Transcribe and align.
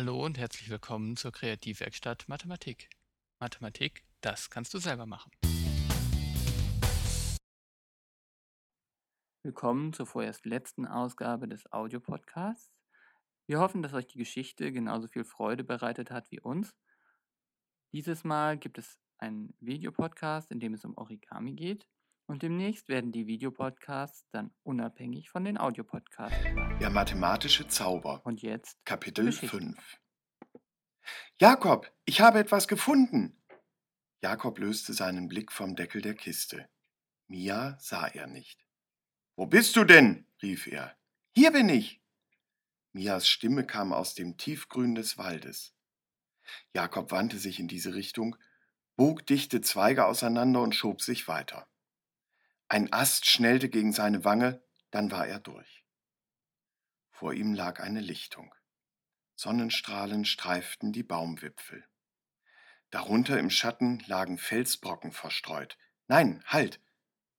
Hallo 0.00 0.24
und 0.24 0.38
herzlich 0.38 0.70
willkommen 0.70 1.14
zur 1.18 1.30
Kreativwerkstatt 1.30 2.26
Mathematik. 2.26 2.88
Mathematik, 3.38 4.02
das 4.22 4.48
kannst 4.48 4.72
du 4.72 4.78
selber 4.78 5.04
machen. 5.04 5.30
Willkommen 9.42 9.92
zur 9.92 10.06
vorerst 10.06 10.46
letzten 10.46 10.86
Ausgabe 10.86 11.48
des 11.48 11.70
Audiopodcasts. 11.70 12.72
Wir 13.46 13.60
hoffen, 13.60 13.82
dass 13.82 13.92
euch 13.92 14.06
die 14.06 14.16
Geschichte 14.16 14.72
genauso 14.72 15.06
viel 15.06 15.24
Freude 15.24 15.64
bereitet 15.64 16.10
hat 16.10 16.30
wie 16.30 16.40
uns. 16.40 16.74
Dieses 17.92 18.24
Mal 18.24 18.56
gibt 18.56 18.78
es 18.78 18.98
einen 19.18 19.54
Videopodcast, 19.60 20.50
in 20.50 20.60
dem 20.60 20.72
es 20.72 20.82
um 20.86 20.96
Origami 20.96 21.52
geht. 21.52 21.86
Und 22.30 22.42
demnächst 22.42 22.88
werden 22.88 23.10
die 23.10 23.26
Videopodcasts 23.26 24.28
dann 24.30 24.52
unabhängig 24.62 25.30
von 25.30 25.44
den 25.44 25.58
Audiopodcasts. 25.58 26.38
Der 26.80 26.88
mathematische 26.88 27.66
Zauber. 27.66 28.24
Und 28.24 28.40
jetzt 28.40 28.78
Kapitel 28.84 29.24
Geschichten. 29.24 29.74
5. 29.74 30.00
Jakob, 31.40 31.92
ich 32.04 32.20
habe 32.20 32.38
etwas 32.38 32.68
gefunden. 32.68 33.42
Jakob 34.22 34.60
löste 34.60 34.94
seinen 34.94 35.26
Blick 35.26 35.50
vom 35.50 35.74
Deckel 35.74 36.02
der 36.02 36.14
Kiste. 36.14 36.68
Mia 37.26 37.76
sah 37.80 38.06
er 38.06 38.28
nicht. 38.28 38.64
Wo 39.34 39.46
bist 39.46 39.74
du 39.74 39.82
denn? 39.82 40.24
rief 40.40 40.68
er. 40.68 40.96
Hier 41.32 41.50
bin 41.50 41.68
ich. 41.68 42.00
Mias 42.92 43.26
Stimme 43.26 43.66
kam 43.66 43.92
aus 43.92 44.14
dem 44.14 44.36
Tiefgrün 44.36 44.94
des 44.94 45.18
Waldes. 45.18 45.74
Jakob 46.74 47.10
wandte 47.10 47.38
sich 47.38 47.58
in 47.58 47.66
diese 47.66 47.94
Richtung, 47.94 48.36
bog 48.94 49.26
dichte 49.26 49.62
Zweige 49.62 50.06
auseinander 50.06 50.62
und 50.62 50.76
schob 50.76 51.02
sich 51.02 51.26
weiter. 51.26 51.66
Ein 52.72 52.92
Ast 52.92 53.28
schnellte 53.28 53.68
gegen 53.68 53.92
seine 53.92 54.24
Wange, 54.24 54.62
dann 54.92 55.10
war 55.10 55.26
er 55.26 55.40
durch. 55.40 55.84
Vor 57.10 57.34
ihm 57.34 57.52
lag 57.52 57.80
eine 57.80 57.98
Lichtung. 57.98 58.54
Sonnenstrahlen 59.34 60.24
streiften 60.24 60.92
die 60.92 61.02
Baumwipfel. 61.02 61.84
Darunter 62.90 63.40
im 63.40 63.50
Schatten 63.50 64.04
lagen 64.06 64.38
Felsbrocken 64.38 65.10
verstreut. 65.10 65.78
Nein, 66.06 66.44
halt! 66.46 66.80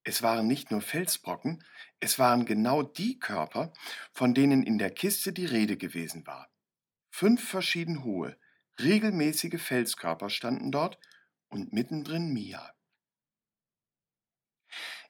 Es 0.03 0.21
waren 0.21 0.47
nicht 0.47 0.69
nur 0.69 0.81
Felsbrocken, 0.81 1.63
es 2.01 2.19
waren 2.19 2.45
genau 2.45 2.83
die 2.83 3.17
Körper, 3.17 3.71
von 4.11 4.33
denen 4.33 4.63
in 4.63 4.79
der 4.79 4.91
Kiste 4.91 5.31
die 5.31 5.45
Rede 5.45 5.77
gewesen 5.77 6.27
war. 6.27 6.51
Fünf 7.09 7.47
verschieden 7.47 8.03
hohe, 8.03 8.37
regelmäßige 8.81 9.61
Felskörper 9.61 10.29
standen 10.29 10.73
dort 10.73 10.99
und 11.47 11.71
mittendrin 11.71 12.33
Mia. 12.33 12.75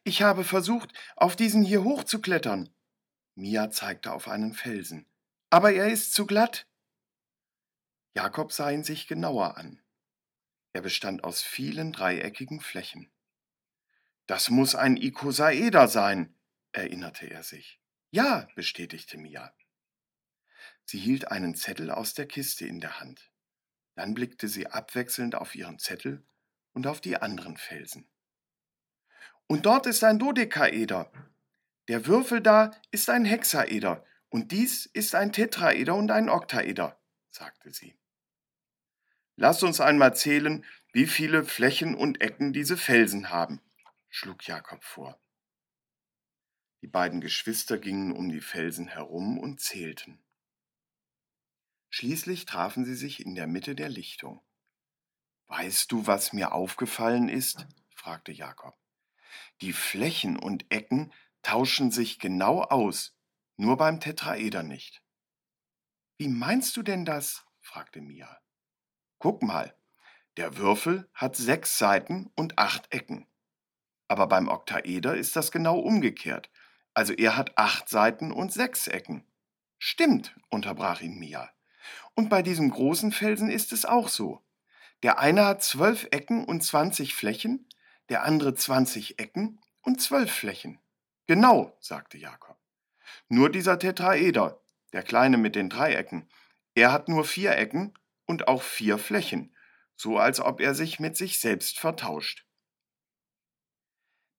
Ich 0.03 0.21
habe 0.21 0.43
versucht, 0.43 0.91
auf 1.15 1.35
diesen 1.35 1.63
hier 1.63 1.83
hochzuklettern. 1.83 2.73
Mia 3.35 3.69
zeigte 3.69 4.11
auf 4.11 4.27
einen 4.27 4.53
Felsen. 4.53 5.05
Aber 5.49 5.71
er 5.73 5.89
ist 5.89 6.13
zu 6.13 6.25
glatt. 6.25 6.67
Jakob 8.13 8.51
sah 8.51 8.71
ihn 8.71 8.83
sich 8.83 9.07
genauer 9.07 9.57
an. 9.57 9.81
Er 10.73 10.81
bestand 10.81 11.23
aus 11.23 11.41
vielen 11.41 11.91
dreieckigen 11.91 12.61
Flächen. 12.61 13.11
Das 14.25 14.49
muss 14.49 14.75
ein 14.75 14.97
Ikosaeder 14.97 15.87
sein, 15.87 16.35
erinnerte 16.71 17.27
er 17.27 17.43
sich. 17.43 17.79
Ja, 18.11 18.47
bestätigte 18.55 19.17
Mia. 19.17 19.53
Sie 20.85 20.99
hielt 20.99 21.31
einen 21.31 21.55
Zettel 21.55 21.91
aus 21.91 22.13
der 22.13 22.27
Kiste 22.27 22.65
in 22.65 22.79
der 22.79 22.99
Hand. 22.99 23.31
Dann 23.95 24.13
blickte 24.13 24.47
sie 24.47 24.67
abwechselnd 24.67 25.35
auf 25.35 25.55
ihren 25.55 25.79
Zettel 25.79 26.25
und 26.73 26.87
auf 26.87 27.01
die 27.01 27.17
anderen 27.17 27.57
Felsen. 27.57 28.10
Und 29.51 29.65
dort 29.65 29.85
ist 29.85 30.01
ein 30.05 30.17
Dodekaeder. 30.17 31.11
Der 31.89 32.05
Würfel 32.05 32.39
da 32.39 32.71
ist 32.91 33.09
ein 33.09 33.25
Hexaeder 33.25 34.05
und 34.29 34.53
dies 34.53 34.85
ist 34.85 35.13
ein 35.13 35.33
Tetraeder 35.33 35.93
und 35.93 36.09
ein 36.09 36.29
Oktaeder, 36.29 36.97
sagte 37.27 37.69
sie. 37.69 37.99
Lass 39.35 39.61
uns 39.61 39.81
einmal 39.81 40.15
zählen, 40.15 40.63
wie 40.93 41.05
viele 41.05 41.43
Flächen 41.43 41.95
und 41.95 42.21
Ecken 42.21 42.53
diese 42.53 42.77
Felsen 42.77 43.29
haben, 43.29 43.59
schlug 44.07 44.47
Jakob 44.47 44.85
vor. 44.85 45.21
Die 46.81 46.87
beiden 46.87 47.19
Geschwister 47.19 47.77
gingen 47.77 48.13
um 48.13 48.29
die 48.29 48.39
Felsen 48.39 48.87
herum 48.87 49.37
und 49.37 49.59
zählten. 49.59 50.23
Schließlich 51.89 52.45
trafen 52.45 52.85
sie 52.85 52.95
sich 52.95 53.19
in 53.19 53.35
der 53.35 53.47
Mitte 53.47 53.75
der 53.75 53.89
Lichtung. 53.89 54.41
Weißt 55.47 55.91
du, 55.91 56.07
was 56.07 56.31
mir 56.31 56.53
aufgefallen 56.53 57.27
ist? 57.27 57.67
fragte 57.93 58.31
Jakob. 58.31 58.77
Die 59.61 59.73
Flächen 59.73 60.37
und 60.37 60.65
Ecken 60.71 61.13
tauschen 61.41 61.91
sich 61.91 62.19
genau 62.19 62.61
aus, 62.61 63.17
nur 63.57 63.77
beim 63.77 63.99
Tetraeder 63.99 64.63
nicht. 64.63 65.01
Wie 66.17 66.27
meinst 66.27 66.77
du 66.77 66.83
denn 66.83 67.05
das? 67.05 67.45
fragte 67.59 68.01
Mia. 68.01 68.39
Guck 69.19 69.43
mal, 69.43 69.75
der 70.37 70.57
Würfel 70.57 71.09
hat 71.13 71.35
sechs 71.35 71.77
Seiten 71.77 72.31
und 72.35 72.57
acht 72.57 72.93
Ecken. 72.93 73.27
Aber 74.07 74.27
beim 74.27 74.47
Oktaeder 74.47 75.15
ist 75.15 75.35
das 75.35 75.51
genau 75.51 75.79
umgekehrt. 75.79 76.49
Also 76.93 77.13
er 77.13 77.37
hat 77.37 77.57
acht 77.57 77.89
Seiten 77.89 78.31
und 78.31 78.51
sechs 78.51 78.87
Ecken. 78.87 79.25
Stimmt, 79.77 80.35
unterbrach 80.49 81.01
ihn 81.01 81.17
Mia. 81.17 81.49
Und 82.13 82.29
bei 82.29 82.41
diesem 82.41 82.69
großen 82.69 83.11
Felsen 83.11 83.49
ist 83.49 83.71
es 83.71 83.85
auch 83.85 84.07
so. 84.07 84.43
Der 85.03 85.19
eine 85.19 85.45
hat 85.45 85.63
zwölf 85.63 86.07
Ecken 86.11 86.45
und 86.45 86.61
zwanzig 86.61 87.15
Flächen, 87.15 87.67
der 88.09 88.23
andere 88.23 88.55
zwanzig 88.55 89.19
Ecken 89.19 89.61
und 89.81 90.01
zwölf 90.01 90.31
Flächen. 90.31 90.79
Genau, 91.27 91.77
sagte 91.79 92.17
Jakob. 92.17 92.57
Nur 93.29 93.49
dieser 93.49 93.79
Tetraeder, 93.79 94.61
der 94.93 95.03
kleine 95.03 95.37
mit 95.37 95.55
den 95.55 95.69
Dreiecken, 95.69 96.29
er 96.75 96.91
hat 96.91 97.07
nur 97.07 97.25
vier 97.25 97.57
Ecken 97.57 97.93
und 98.25 98.47
auch 98.47 98.61
vier 98.61 98.97
Flächen, 98.97 99.55
so 99.95 100.17
als 100.17 100.39
ob 100.39 100.59
er 100.59 100.75
sich 100.75 100.99
mit 100.99 101.15
sich 101.17 101.39
selbst 101.39 101.79
vertauscht. 101.79 102.45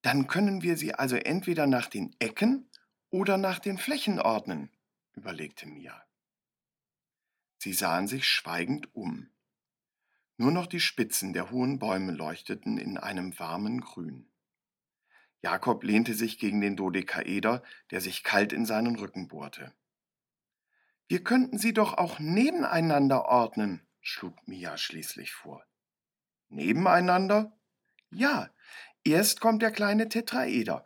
Dann 0.02 0.26
können 0.26 0.62
wir 0.62 0.76
sie 0.76 0.94
also 0.94 1.16
entweder 1.16 1.66
nach 1.66 1.86
den 1.86 2.14
Ecken 2.18 2.70
oder 3.10 3.36
nach 3.36 3.58
den 3.58 3.78
Flächen 3.78 4.20
ordnen, 4.20 4.70
überlegte 5.12 5.66
Mia. 5.66 6.04
Sie 7.58 7.72
sahen 7.72 8.08
sich 8.08 8.28
schweigend 8.28 8.94
um. 8.94 9.31
Nur 10.42 10.50
noch 10.50 10.66
die 10.66 10.80
Spitzen 10.80 11.32
der 11.32 11.52
hohen 11.52 11.78
Bäume 11.78 12.10
leuchteten 12.10 12.76
in 12.76 12.98
einem 12.98 13.38
warmen 13.38 13.80
Grün. 13.80 14.28
Jakob 15.40 15.84
lehnte 15.84 16.14
sich 16.14 16.36
gegen 16.36 16.60
den 16.60 16.74
Dodekaeder, 16.74 17.62
der 17.92 18.00
sich 18.00 18.24
kalt 18.24 18.52
in 18.52 18.66
seinen 18.66 18.96
Rücken 18.96 19.28
bohrte. 19.28 19.72
Wir 21.06 21.22
könnten 21.22 21.58
sie 21.58 21.72
doch 21.72 21.96
auch 21.96 22.18
nebeneinander 22.18 23.26
ordnen, 23.26 23.86
schlug 24.00 24.34
Mia 24.48 24.76
schließlich 24.76 25.30
vor. 25.30 25.64
Nebeneinander? 26.48 27.56
Ja, 28.10 28.50
erst 29.04 29.40
kommt 29.40 29.62
der 29.62 29.70
kleine 29.70 30.08
Tetraeder. 30.08 30.84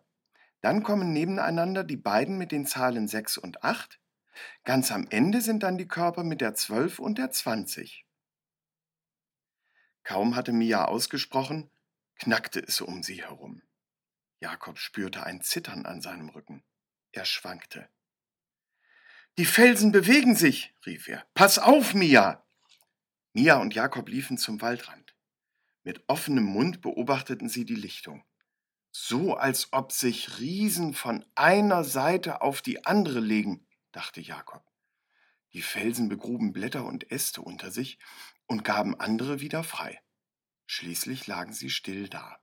Dann 0.61 0.83
kommen 0.83 1.15
nebeneinander 1.15 1.83
die 1.83 1.97
beiden 1.97 2.37
mit 2.37 2.53
den 2.53 2.67
Zahlen 2.67 3.09
6 3.09 3.39
und 3.39 3.65
8. 3.65 4.01
Ganz 4.65 4.93
am 4.93 5.07
Ende 5.09 5.41
sind 5.41 5.63
dann 5.63 5.79
die 5.79 5.89
Körper 5.89 6.25
mit 6.25 6.43
der 6.43 6.53
12 6.53 6.99
und 6.99 7.17
der 7.17 7.31
20. 7.31 8.06
Kaum 10.07 10.37
hatte 10.37 10.53
Mia 10.53 10.85
ausgesprochen, 10.85 11.69
knackte 12.15 12.61
es 12.61 12.81
um 12.81 13.03
sie 13.03 13.25
herum. 13.25 13.63
Jakob 14.39 14.79
spürte 14.79 15.25
ein 15.25 15.41
Zittern 15.41 15.85
an 15.85 16.01
seinem 16.01 16.29
Rücken. 16.29 16.63
Er 17.11 17.25
schwankte. 17.25 17.89
Die 19.37 19.45
Felsen 19.45 19.91
bewegen 19.91 20.37
sich, 20.37 20.73
rief 20.87 21.09
er. 21.09 21.27
Pass 21.35 21.59
auf, 21.59 21.93
Mia! 21.93 22.47
Mia 23.33 23.57
und 23.57 23.75
Jakob 23.75 24.09
liefen 24.09 24.39
zum 24.39 24.61
Waldrand. 24.61 25.17
Mit 25.83 26.05
offenem 26.07 26.45
Mund 26.45 26.83
beobachteten 26.83 27.49
sie 27.49 27.65
die 27.65 27.75
Lichtung. 27.75 28.25
So 28.93 29.35
als 29.35 29.73
ob 29.73 29.91
sich 29.91 30.39
Riesen 30.39 30.95
von 30.95 31.25
einer 31.35 31.83
Seite 31.83 32.43
auf 32.43 32.63
die 32.63 32.87
andere 32.87 33.19
legen, 33.19 33.67
dachte 33.91 34.21
Jakob. 34.21 34.63
Die 35.53 35.63
Felsen 35.63 36.09
begruben 36.09 36.53
Blätter 36.53 36.85
und 36.85 37.11
Äste 37.11 37.43
unter 37.43 37.73
sich 37.73 37.99
und 38.47 38.65
gaben 38.65 38.99
andere 38.99 39.41
wieder 39.41 39.65
frei. 39.65 40.01
Schließlich 40.67 41.27
lagen 41.27 41.53
sie 41.53 41.71
still 41.71 42.09
da. 42.09 42.41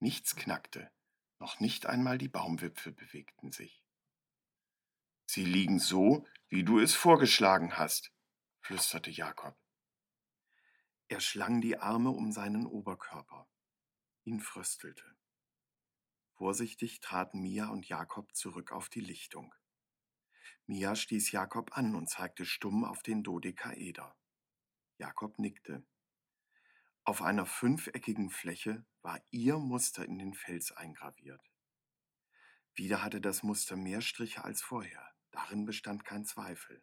Nichts 0.00 0.36
knackte, 0.36 0.90
noch 1.38 1.60
nicht 1.60 1.86
einmal 1.86 2.18
die 2.18 2.28
Baumwipfel 2.28 2.92
bewegten 2.92 3.52
sich. 3.52 3.84
Sie 5.26 5.44
liegen 5.44 5.78
so, 5.78 6.26
wie 6.48 6.64
du 6.64 6.78
es 6.78 6.94
vorgeschlagen 6.94 7.76
hast, 7.76 8.12
flüsterte 8.60 9.10
Jakob. 9.10 9.56
Er 11.08 11.20
schlang 11.20 11.60
die 11.60 11.78
Arme 11.78 12.10
um 12.10 12.32
seinen 12.32 12.66
Oberkörper. 12.66 13.48
Ihn 14.24 14.40
fröstelte. 14.40 15.16
Vorsichtig 16.34 17.00
traten 17.00 17.40
Mia 17.40 17.68
und 17.68 17.88
Jakob 17.88 18.34
zurück 18.34 18.72
auf 18.72 18.88
die 18.88 19.00
Lichtung. 19.00 19.54
Mia 20.66 20.94
stieß 20.94 21.32
Jakob 21.32 21.76
an 21.76 21.94
und 21.94 22.08
zeigte 22.08 22.44
stumm 22.44 22.84
auf 22.84 23.02
den 23.02 23.22
Dodekaeder. 23.22 24.14
Jakob 24.98 25.38
nickte. 25.38 25.86
Auf 27.04 27.22
einer 27.22 27.46
fünfeckigen 27.46 28.30
Fläche 28.30 28.84
war 29.00 29.20
ihr 29.30 29.56
Muster 29.58 30.04
in 30.04 30.18
den 30.18 30.34
Fels 30.34 30.72
eingraviert. 30.72 31.40
Wieder 32.74 33.02
hatte 33.02 33.20
das 33.20 33.42
Muster 33.42 33.76
mehr 33.76 34.02
Striche 34.02 34.44
als 34.44 34.60
vorher, 34.60 35.08
darin 35.30 35.64
bestand 35.64 36.04
kein 36.04 36.24
Zweifel. 36.24 36.82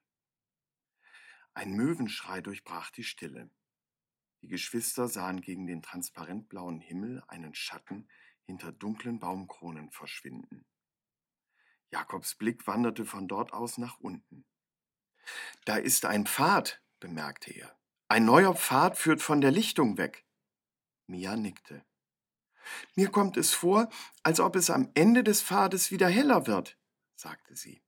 Ein 1.53 1.73
Möwenschrei 1.73 2.41
durchbrach 2.41 2.89
die 2.91 3.03
Stille. 3.03 3.51
Die 4.41 4.47
Geschwister 4.47 5.07
sahen 5.07 5.41
gegen 5.41 5.67
den 5.67 5.81
transparentblauen 5.81 6.79
Himmel 6.79 7.23
einen 7.27 7.53
Schatten 7.53 8.09
hinter 8.43 8.71
dunklen 8.71 9.19
Baumkronen 9.19 9.91
verschwinden. 9.91 10.65
Jakobs 11.91 12.35
Blick 12.35 12.65
wanderte 12.67 13.05
von 13.05 13.27
dort 13.27 13.53
aus 13.53 13.77
nach 13.77 13.99
unten. 13.99 14.45
Da 15.65 15.77
ist 15.77 16.05
ein 16.05 16.25
Pfad, 16.25 16.81
bemerkte 16.99 17.51
er. 17.51 17.77
Ein 18.07 18.25
neuer 18.25 18.53
Pfad 18.53 18.97
führt 18.97 19.21
von 19.21 19.41
der 19.41 19.51
Lichtung 19.51 19.97
weg. 19.97 20.25
Mia 21.07 21.35
nickte. 21.35 21.83
Mir 22.95 23.09
kommt 23.09 23.37
es 23.37 23.53
vor, 23.53 23.89
als 24.23 24.39
ob 24.39 24.55
es 24.55 24.69
am 24.69 24.91
Ende 24.93 25.23
des 25.23 25.41
Pfades 25.41 25.91
wieder 25.91 26.07
heller 26.07 26.45
wird, 26.47 26.77
sagte 27.15 27.55
sie. 27.55 27.81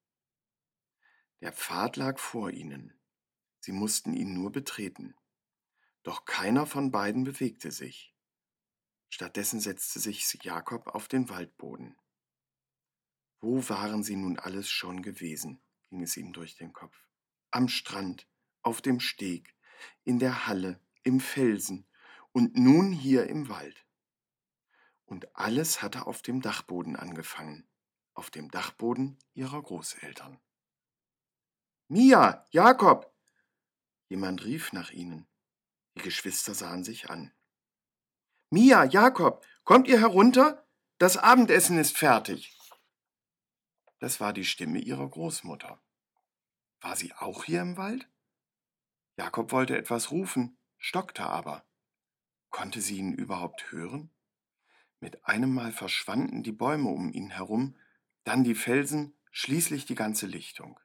Der 1.42 1.52
Pfad 1.52 1.98
lag 1.98 2.18
vor 2.20 2.50
ihnen. 2.50 3.00
Sie 3.60 3.72
mussten 3.72 4.14
ihn 4.14 4.34
nur 4.34 4.52
betreten. 4.52 5.16
Doch 6.02 6.26
keiner 6.26 6.66
von 6.66 6.90
beiden 6.90 7.24
bewegte 7.24 7.72
sich. 7.72 8.16
Stattdessen 9.10 9.60
setzte 9.60 10.00
sich 10.00 10.26
Jakob 10.44 10.88
auf 10.88 11.08
den 11.08 11.30
Waldboden. 11.30 11.96
Wo 13.40 13.70
waren 13.70 14.04
sie 14.04 14.16
nun 14.16 14.40
alles 14.40 14.70
schon 14.70 15.02
gewesen, 15.02 15.62
ging 15.90 16.02
es 16.02 16.18
ihm 16.18 16.34
durch 16.34 16.56
den 16.56 16.74
Kopf. 16.74 17.08
Am 17.52 17.68
Strand, 17.68 18.28
auf 18.64 18.82
dem 18.82 19.00
Steg, 19.00 19.57
in 20.04 20.20
der 20.20 20.48
Halle, 20.48 20.80
im 21.04 21.20
Felsen 21.20 21.88
und 22.32 22.56
nun 22.56 22.92
hier 22.92 23.28
im 23.28 23.50
Wald. 23.50 23.86
Und 25.06 25.36
alles 25.36 25.82
hatte 25.82 26.06
auf 26.06 26.22
dem 26.22 26.42
Dachboden 26.42 26.96
angefangen, 26.96 27.68
auf 28.14 28.30
dem 28.30 28.52
Dachboden 28.52 29.18
ihrer 29.34 29.62
Großeltern. 29.62 30.40
Mia, 31.88 32.46
Jakob! 32.52 33.14
Jemand 34.10 34.44
rief 34.44 34.74
nach 34.74 34.92
ihnen. 34.92 35.28
Die 35.96 36.02
Geschwister 36.02 36.54
sahen 36.54 36.84
sich 36.84 37.10
an. 37.10 37.34
Mia, 38.50 38.84
Jakob, 38.84 39.46
kommt 39.64 39.88
ihr 39.88 40.00
herunter? 40.00 40.66
Das 40.98 41.18
Abendessen 41.18 41.78
ist 41.78 41.98
fertig. 41.98 42.58
Das 44.00 44.20
war 44.20 44.34
die 44.34 44.46
Stimme 44.46 44.80
ihrer 44.80 45.08
Großmutter. 45.08 45.82
War 46.82 46.96
sie 46.96 47.14
auch 47.14 47.46
hier 47.46 47.62
im 47.62 47.78
Wald? 47.78 48.08
Jakob 49.18 49.52
wollte 49.52 49.78
etwas 49.78 50.12
rufen, 50.12 50.58
stockte 50.78 51.26
aber. 51.26 51.66
Konnte 52.50 52.82
sie 52.82 52.98
ihn 52.98 53.14
überhaupt 53.14 53.72
hören? 53.72 54.12
Mit 55.00 55.26
einem 55.26 55.54
Mal 55.54 55.72
verschwanden 55.72 56.44
die 56.44 56.52
Bäume 56.52 56.90
um 56.90 57.12
ihn 57.12 57.32
herum, 57.32 57.78
dann 58.24 58.44
die 58.44 58.56
Felsen, 58.56 59.18
schließlich 59.32 59.86
die 59.86 59.96
ganze 59.96 60.28
Lichtung. 60.28 60.80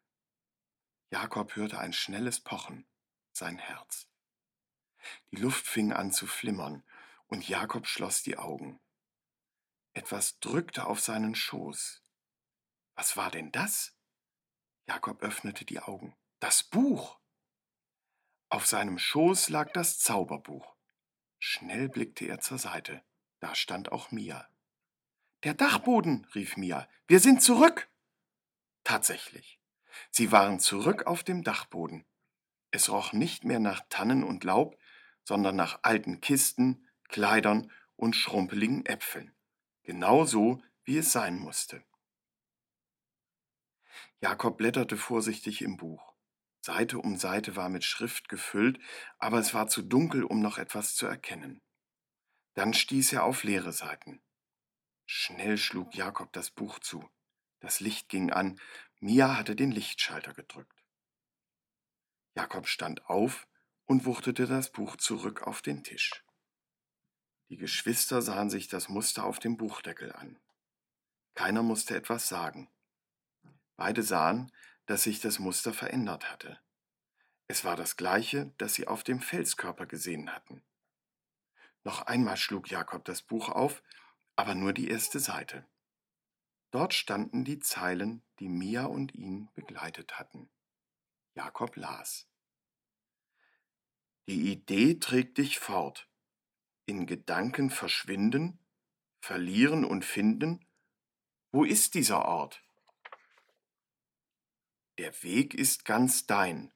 Jakob 1.10 1.56
hörte 1.56 1.78
ein 1.78 1.92
schnelles 1.92 2.40
Pochen, 2.40 2.86
sein 3.32 3.58
Herz. 3.58 4.08
Die 5.30 5.36
Luft 5.36 5.66
fing 5.66 5.92
an 5.92 6.10
zu 6.12 6.26
flimmern, 6.26 6.82
und 7.26 7.48
Jakob 7.48 7.86
schloss 7.86 8.22
die 8.22 8.36
Augen. 8.36 8.80
Etwas 9.94 10.38
drückte 10.40 10.86
auf 10.86 11.00
seinen 11.00 11.34
Schoß. 11.34 12.02
Was 12.94 13.16
war 13.16 13.30
denn 13.30 13.52
das? 13.52 13.96
Jakob 14.86 15.22
öffnete 15.22 15.64
die 15.64 15.80
Augen. 15.80 16.16
Das 16.40 16.62
Buch! 16.62 17.21
Auf 18.52 18.66
seinem 18.66 18.98
Schoß 18.98 19.48
lag 19.48 19.72
das 19.72 19.98
Zauberbuch. 19.98 20.76
Schnell 21.38 21.88
blickte 21.88 22.26
er 22.26 22.40
zur 22.40 22.58
Seite. 22.58 23.02
Da 23.40 23.54
stand 23.54 23.90
auch 23.90 24.10
Mia. 24.10 24.46
Der 25.42 25.54
Dachboden, 25.54 26.26
rief 26.34 26.58
Mia. 26.58 26.86
Wir 27.06 27.18
sind 27.18 27.42
zurück. 27.42 27.88
Tatsächlich. 28.84 29.58
Sie 30.10 30.32
waren 30.32 30.60
zurück 30.60 31.06
auf 31.06 31.24
dem 31.24 31.42
Dachboden. 31.42 32.04
Es 32.70 32.90
roch 32.90 33.14
nicht 33.14 33.44
mehr 33.44 33.58
nach 33.58 33.86
Tannen 33.88 34.22
und 34.22 34.44
Laub, 34.44 34.76
sondern 35.24 35.56
nach 35.56 35.78
alten 35.82 36.20
Kisten, 36.20 36.86
Kleidern 37.08 37.72
und 37.96 38.14
schrumpeligen 38.16 38.84
Äpfeln. 38.84 39.34
Genau 39.82 40.26
so, 40.26 40.62
wie 40.84 40.98
es 40.98 41.10
sein 41.10 41.38
musste. 41.38 41.82
Jakob 44.20 44.58
blätterte 44.58 44.98
vorsichtig 44.98 45.62
im 45.62 45.78
Buch. 45.78 46.11
Seite 46.64 46.98
um 46.98 47.16
Seite 47.16 47.56
war 47.56 47.68
mit 47.68 47.84
Schrift 47.84 48.28
gefüllt, 48.28 48.78
aber 49.18 49.38
es 49.38 49.52
war 49.52 49.66
zu 49.66 49.82
dunkel, 49.82 50.22
um 50.22 50.40
noch 50.40 50.58
etwas 50.58 50.94
zu 50.94 51.06
erkennen. 51.06 51.60
Dann 52.54 52.72
stieß 52.72 53.12
er 53.14 53.24
auf 53.24 53.42
leere 53.42 53.72
Seiten. 53.72 54.22
Schnell 55.04 55.58
schlug 55.58 55.94
Jakob 55.96 56.32
das 56.32 56.50
Buch 56.50 56.78
zu. 56.78 57.08
Das 57.58 57.80
Licht 57.80 58.08
ging 58.08 58.30
an, 58.30 58.60
Mia 59.00 59.36
hatte 59.36 59.56
den 59.56 59.72
Lichtschalter 59.72 60.34
gedrückt. 60.34 60.84
Jakob 62.34 62.68
stand 62.68 63.06
auf 63.06 63.48
und 63.84 64.04
wuchtete 64.04 64.46
das 64.46 64.70
Buch 64.70 64.96
zurück 64.96 65.42
auf 65.42 65.62
den 65.62 65.82
Tisch. 65.82 66.24
Die 67.48 67.56
Geschwister 67.56 68.22
sahen 68.22 68.50
sich 68.50 68.68
das 68.68 68.88
Muster 68.88 69.24
auf 69.24 69.40
dem 69.40 69.56
Buchdeckel 69.56 70.12
an. 70.12 70.38
Keiner 71.34 71.62
musste 71.62 71.96
etwas 71.96 72.28
sagen. 72.28 72.70
Beide 73.76 74.02
sahen, 74.02 74.52
dass 74.86 75.04
sich 75.04 75.20
das 75.20 75.38
Muster 75.38 75.72
verändert 75.72 76.30
hatte. 76.30 76.58
Es 77.48 77.64
war 77.64 77.76
das 77.76 77.96
gleiche, 77.96 78.52
das 78.58 78.74
sie 78.74 78.86
auf 78.86 79.04
dem 79.04 79.20
Felskörper 79.20 79.86
gesehen 79.86 80.34
hatten. 80.34 80.62
Noch 81.84 82.02
einmal 82.02 82.36
schlug 82.36 82.70
Jakob 82.70 83.04
das 83.04 83.22
Buch 83.22 83.48
auf, 83.48 83.82
aber 84.36 84.54
nur 84.54 84.72
die 84.72 84.88
erste 84.88 85.20
Seite. 85.20 85.66
Dort 86.70 86.94
standen 86.94 87.44
die 87.44 87.58
Zeilen, 87.58 88.22
die 88.38 88.48
Mia 88.48 88.86
und 88.86 89.14
ihn 89.14 89.50
begleitet 89.54 90.18
hatten. 90.18 90.48
Jakob 91.34 91.76
las. 91.76 92.26
Die 94.28 94.52
Idee 94.52 94.94
trägt 94.94 95.38
dich 95.38 95.58
fort. 95.58 96.08
In 96.86 97.06
Gedanken 97.06 97.70
verschwinden, 97.70 98.58
verlieren 99.20 99.84
und 99.84 100.04
finden. 100.04 100.64
Wo 101.50 101.64
ist 101.64 101.94
dieser 101.94 102.24
Ort? 102.24 102.62
Der 104.98 105.22
Weg 105.22 105.54
ist 105.54 105.86
ganz 105.86 106.26
dein. 106.26 106.70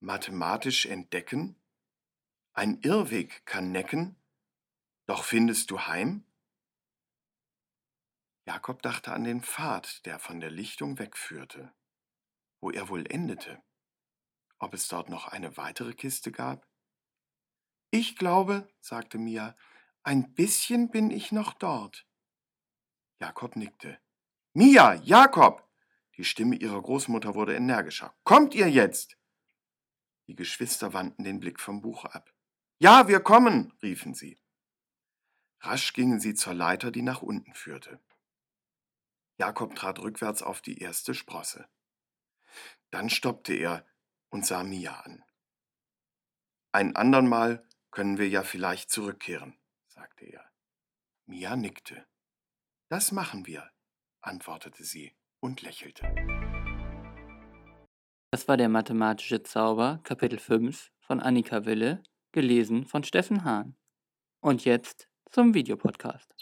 Mathematisch 0.00 0.86
entdecken? 0.86 1.60
Ein 2.54 2.80
Irrweg 2.80 3.44
kann 3.44 3.70
necken, 3.70 4.16
doch 5.06 5.24
findest 5.24 5.70
du 5.70 5.80
heim? 5.80 6.24
Jakob 8.46 8.80
dachte 8.80 9.12
an 9.12 9.24
den 9.24 9.42
Pfad, 9.42 10.04
der 10.06 10.18
von 10.18 10.40
der 10.40 10.50
Lichtung 10.50 10.98
wegführte. 10.98 11.72
Wo 12.60 12.70
er 12.70 12.88
wohl 12.88 13.04
endete? 13.10 13.62
Ob 14.58 14.72
es 14.72 14.88
dort 14.88 15.10
noch 15.10 15.28
eine 15.28 15.56
weitere 15.58 15.92
Kiste 15.92 16.32
gab? 16.32 16.66
Ich 17.90 18.16
glaube, 18.16 18.68
sagte 18.80 19.18
Mia, 19.18 19.54
ein 20.02 20.32
bisschen 20.34 20.90
bin 20.90 21.10
ich 21.10 21.30
noch 21.30 21.52
dort. 21.52 22.06
Jakob 23.20 23.54
nickte. 23.56 24.00
Mia, 24.54 24.94
Jakob! 24.94 25.69
Die 26.20 26.26
Stimme 26.26 26.56
ihrer 26.56 26.82
Großmutter 26.82 27.34
wurde 27.34 27.56
energischer. 27.56 28.14
Kommt 28.24 28.54
ihr 28.54 28.68
jetzt? 28.68 29.16
Die 30.26 30.34
Geschwister 30.34 30.92
wandten 30.92 31.24
den 31.24 31.40
Blick 31.40 31.58
vom 31.58 31.80
Buch 31.80 32.04
ab. 32.04 32.34
Ja, 32.78 33.08
wir 33.08 33.20
kommen, 33.20 33.72
riefen 33.82 34.12
sie. 34.12 34.38
Rasch 35.60 35.94
gingen 35.94 36.20
sie 36.20 36.34
zur 36.34 36.52
Leiter, 36.52 36.90
die 36.90 37.00
nach 37.00 37.22
unten 37.22 37.54
führte. 37.54 38.02
Jakob 39.38 39.74
trat 39.74 39.98
rückwärts 40.00 40.42
auf 40.42 40.60
die 40.60 40.76
erste 40.76 41.14
Sprosse. 41.14 41.66
Dann 42.90 43.08
stoppte 43.08 43.54
er 43.54 43.86
und 44.28 44.44
sah 44.44 44.62
Mia 44.62 45.00
an. 45.00 45.24
Ein 46.70 46.96
andern 46.96 47.30
Mal 47.30 47.66
können 47.90 48.18
wir 48.18 48.28
ja 48.28 48.42
vielleicht 48.42 48.90
zurückkehren, 48.90 49.58
sagte 49.86 50.26
er. 50.26 50.44
Mia 51.24 51.56
nickte. 51.56 52.06
Das 52.90 53.10
machen 53.10 53.46
wir, 53.46 53.70
antwortete 54.20 54.84
sie 54.84 55.16
und 55.40 55.62
lächelte. 55.62 56.06
Das 58.30 58.46
war 58.46 58.56
der 58.56 58.68
mathematische 58.68 59.42
Zauber, 59.42 60.00
Kapitel 60.04 60.38
5 60.38 60.90
von 61.00 61.20
Annika 61.20 61.64
Wille, 61.64 62.02
gelesen 62.32 62.86
von 62.86 63.02
Steffen 63.02 63.44
Hahn. 63.44 63.74
Und 64.40 64.64
jetzt 64.64 65.08
zum 65.30 65.54
Videopodcast. 65.54 66.32